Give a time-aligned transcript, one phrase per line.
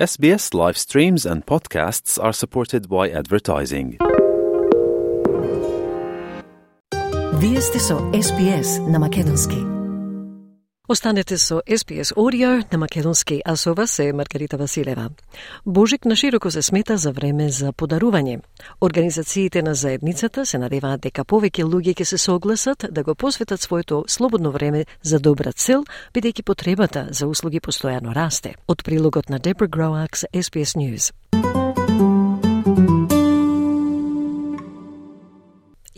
[0.00, 3.98] SBS live streams and podcasts are supported by advertising.
[7.40, 7.78] Vi ste
[8.12, 9.79] SBS na.
[10.90, 15.10] Останете со SPS Audio на Македонски, а со вас е Маргарита Василева.
[15.66, 18.40] Божик на широко се смета за време за подарување.
[18.80, 24.04] Организациите на заедницата се надеваат дека повеќе луѓе ќе се согласат да го посветат своето
[24.08, 25.84] слободно време за добра цел,
[26.14, 28.54] бидејќи потребата за услуги постојано расте.
[28.66, 31.12] Од прилогот на Дебра Гроак за SPS News.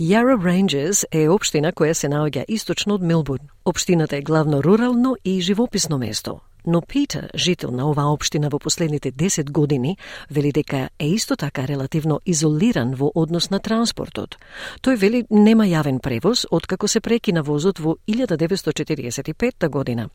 [0.02, 3.44] Yarra Ranges е општина која се наоѓа источно од Милбурн.
[3.64, 6.40] Општината е главно рурално и живописно место.
[6.66, 9.96] Но Питер, жител на оваа општина во последните 10 години,
[10.30, 14.36] вели дека е исто така релативно изолиран во однос на транспортот.
[14.82, 20.08] Тој вели нема јавен превоз откако се прекина возот во 1945 година.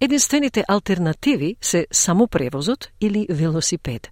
[0.00, 4.08] Единствените алтернативи се само превозот или велосипед.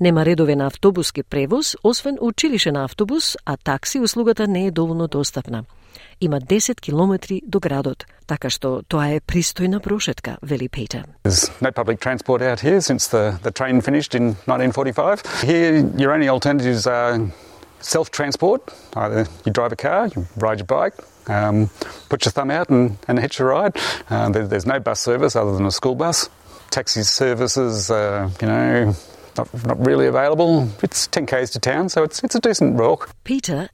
[0.00, 5.64] Нема редове на автобуски превоз, освен училишен автобус, а такси услугата не е доволно достапна.
[6.20, 11.06] Има 10 километри до градот, така што тоа е пристојна прошетка, вели Петер.
[11.24, 15.22] There's no public transport out here since the, the train finished in 1945.
[15.42, 17.30] Here, your only alternatives are
[17.80, 18.60] self-transport.
[18.96, 20.94] Either you drive a car, you ride your bike,
[21.28, 21.70] um,
[22.08, 23.76] put your thumb out and, and hitch a ride.
[24.10, 26.28] Uh, there, there's no bus service other than a school bus.
[26.70, 28.94] Taxi services, uh, you know,
[29.36, 30.68] not, really available.
[30.82, 33.08] It's 10 k's to town, so it's, it's a decent walk.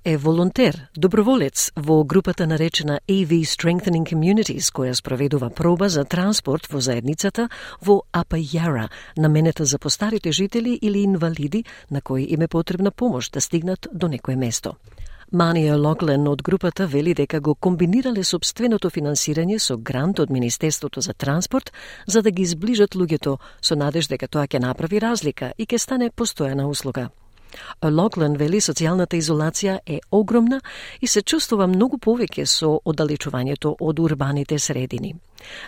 [0.05, 6.81] Е волонтер, доброволец во групата наречена AV Strengthening Communities, која спроведува проба за транспорт во
[6.81, 7.49] заедницата
[7.83, 13.41] во Апајара, наменета за постарите жители или инвалиди на кои им е потребна помош да
[13.41, 14.75] стигнат до некое место.
[15.35, 21.13] Мани Логлен од групата вели дека го комбинирале собственото финансирање со грант од Министерството за
[21.13, 21.73] транспорт
[22.07, 26.11] за да ги изближат луѓето со надеж дека тоа ќе направи разлика и ќе стане
[26.11, 27.09] постојана услуга.
[27.83, 30.61] Логлен вели социјалната изолација е огромна
[31.01, 35.17] и се чувствува многу повеќе со оддалечувањето од урбаните средини.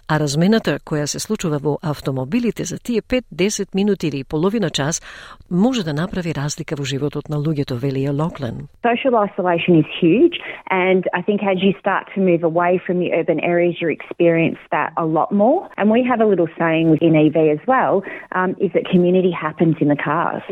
[0.09, 5.03] А размената која се случува во автомобилите за тие 5-10 минути или половина час
[5.50, 8.69] може да направи разлика во животот на луѓето, вели Локлен.
[8.82, 10.37] Social isolation is huge,
[10.70, 14.60] and I think as you start to move away from the urban areas, you experience
[14.70, 15.69] that a lot more.
[15.78, 19.76] And we have a little saying in EV as well, um, is that community happens
[19.81, 20.43] in the cars.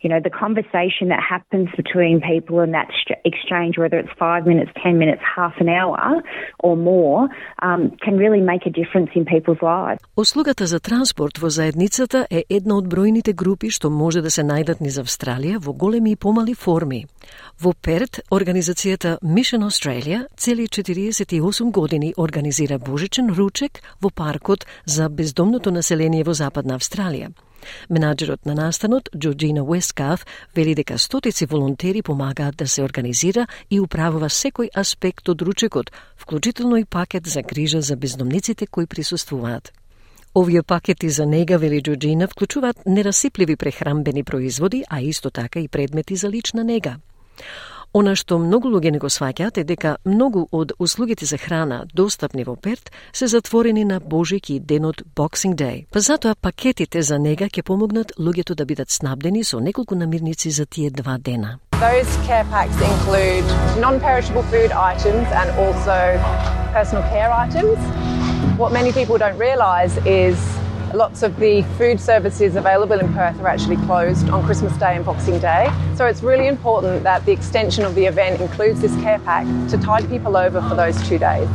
[0.00, 2.88] You know, the conversation that happens between people and that
[3.24, 6.22] exchange, whether it's five minutes, ten minutes, half an hour,
[6.60, 7.28] or more,
[7.62, 10.00] um, can really make a difference in people's lives.
[10.16, 14.80] Услугата за транспорт во заедницата е една од бројните групи што може да се најдат
[14.80, 17.06] низ Австралија во големи и помали форми.
[17.60, 25.70] Во Перт, организацијата Mission Australia цели 48 години организира божичен ручек во паркот за бездомното
[25.70, 27.30] население во Западна Австралија.
[27.90, 34.28] Менаджерот на настанот, Джорджина Уесткаф, вели дека стотици волонтери помагаат да се организира и управува
[34.28, 39.72] секој аспект од ручекот, вклучително и пакет за грижа за бездомниците кои присуствуваат.
[40.34, 46.16] Овие пакети за нега, вели Джорджина, вклучуваат нерасипливи прехрамбени производи, а исто така и предмети
[46.16, 46.96] за лична нега.
[47.96, 52.44] Она што многу луѓе не го сваќаат е дека многу од услугите за храна достапни
[52.44, 55.86] во Перт се затворени на Божик и денот Boxing Day.
[55.90, 60.66] Па затоа пакетите за нега ќе помогнат луѓето да бидат снабдени со неколку намирници за
[60.66, 61.58] тие два дена.
[61.80, 63.48] Those care packs include
[63.80, 66.20] non-perishable food items and also
[66.76, 67.80] personal care items.
[68.60, 70.36] What many people don't realize is
[70.94, 75.04] lots of the food services available in Perth are actually closed on Christmas Day and
[75.04, 75.68] Boxing Day.
[75.96, 79.78] So it's really important that the extension of the event includes this care pack to
[79.78, 81.48] tide people over for those two days.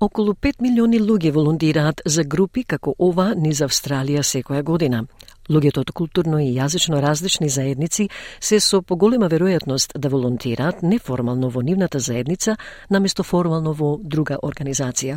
[0.00, 5.06] Околу 5 милиони луѓе волонтираат за групи како ова низ Австралија секоја година.
[5.48, 8.08] Луѓето од културно и јазично различни заедници
[8.40, 12.56] се со поголема веројатност да волонтираат неформално во нивната заедница
[12.90, 15.16] наместо формално во друга организација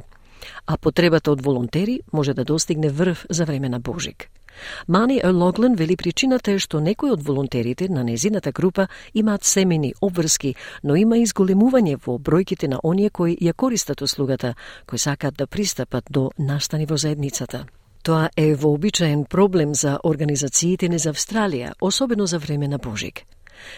[0.66, 4.30] а потребата од волонтери може да достигне врв за време на Божик.
[4.88, 10.56] Мани О'Логлен вели причината е што некои од волонтерите на незината група имаат семени обврски,
[10.84, 14.56] но има изголемување во бројките на оние кои ја користат услугата,
[14.88, 17.66] кои сакаат да пристапат до настани во заедницата.
[18.04, 23.24] Тоа е вообичаен проблем за организациите не за Австралија, особено за време на Божик.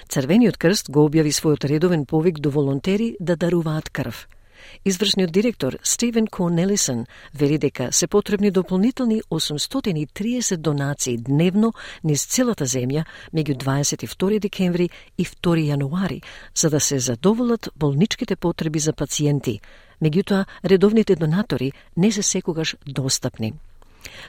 [0.09, 4.27] Црвениот крст го објави својот редовен повик до волонтери да даруваат крв–
[4.85, 7.05] Извршниот директор Стивен Корнелисен
[7.35, 11.73] вели дека се потребни дополнителни 830 донации дневно
[12.03, 16.21] низ целата земја меѓу 22 декември и 2 јануари,
[16.55, 19.59] за да се задоволат болничките потреби за пациенти.
[20.01, 23.53] Меѓутоа, редовните донатори не се секогаш достапни.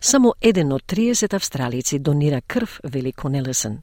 [0.00, 3.80] Само еден од 30 австралици донира крв, вели Конелесен.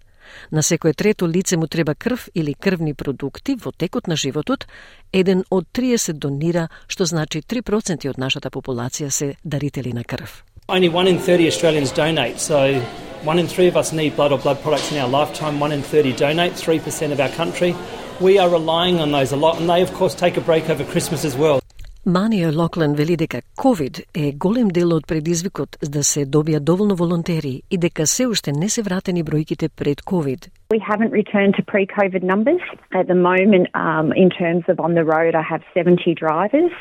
[0.52, 4.68] На секое трето лице му треба крв или крвни продукти во текот на животот,
[5.14, 10.44] еден од 30 донира, што значи 3% од нашата популација се дарители на крв.
[10.68, 12.82] Only one in 30 Australians donate, so
[13.26, 15.60] one in three of us need blood or blood products in our lifetime.
[15.60, 17.76] One in 30 donate, 3% of our country.
[18.20, 20.84] We are relying on those a lot, and they, of course, take a break over
[20.84, 21.60] Christmas as well.
[22.08, 27.62] Манија Локлен вели дека COVID е голем дел од предизвикот да се добија доволно волонтери
[27.70, 30.48] и дека се уште не се вратени бројките пред COVID.
[30.72, 32.64] We haven't returned to pre-COVID numbers
[32.96, 33.68] at the moment.
[33.76, 36.72] Um, in terms of on the road, I have 70 drivers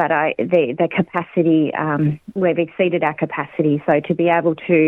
[0.00, 3.74] but I, the, the capacity, um, we've exceeded our capacity.
[3.86, 4.78] So to be able to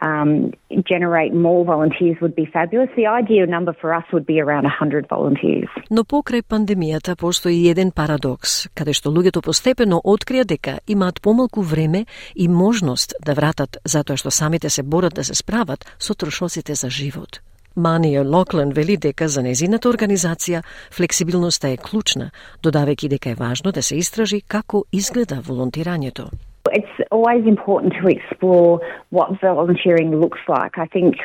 [0.00, 0.52] um,
[0.92, 2.88] generate more volunteers would be fabulous.
[2.94, 5.68] The ideal number for us would be around 100 volunteers.
[5.90, 12.06] Но покрај пандемијата постои еден парадокс, каде што луѓето постепено открија дека имаат помалку време
[12.36, 16.90] и можност да вратат затоа што самите се борат да се справат со трошоците за
[16.90, 17.42] живот.
[17.76, 22.30] Мания Локлен вели дека за незината организација флексибилноста е клучна,
[22.62, 26.28] додавајќи дека е важно да се истражи како изгледа волонтирањето.
[26.70, 28.78] It's always important to explore
[29.10, 30.78] what volunteering looks like.
[30.78, 31.16] I think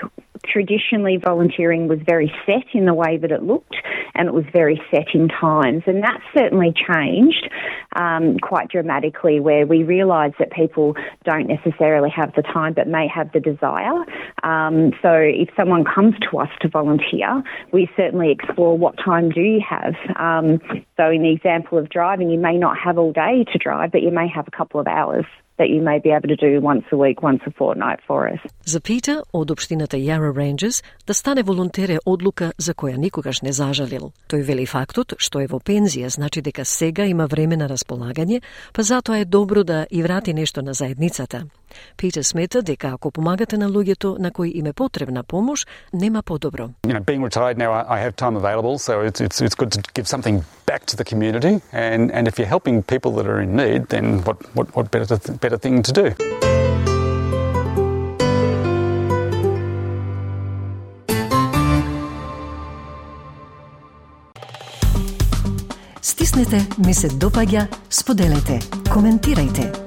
[0.51, 3.75] traditionally volunteering was very set in the way that it looked
[4.15, 5.83] and it was very set in times.
[5.85, 7.49] And that's certainly changed
[7.95, 13.07] um, quite dramatically where we realise that people don't necessarily have the time but may
[13.07, 14.03] have the desire.
[14.43, 19.41] Um, so if someone comes to us to volunteer, we certainly explore what time do
[19.41, 19.95] you have.
[20.15, 20.59] Um,
[20.97, 24.01] so in the example of driving, you may not have all day to drive, but
[24.01, 25.25] you may have a couple of hours.
[25.59, 28.39] That you may be able to do once a week, once a fortnight for us.
[28.65, 33.51] За Пита од општината Yarra Ranges да стане волонтер е одлука за која никогаш не
[33.51, 34.11] зажалил.
[34.29, 38.41] Тој вели фактот што е во пензија значи дека сега има време на располагање,
[38.73, 41.45] па затоа е добро да и врати нешто на заедницата.
[41.97, 46.69] Питер смета дека ако помагате на луѓето на кои им е потребна помош, нема подобро.
[46.87, 49.81] You know, being retired now, I have time available, so it's, it's, it's good to
[49.93, 51.61] give something back to the community.
[51.71, 55.17] And, and if you're helping people that are in need, then what, what, what better,
[55.43, 56.07] better thing to do?
[66.01, 68.59] Стиснете, ми се допаѓа, споделете,
[68.89, 69.86] коментирајте.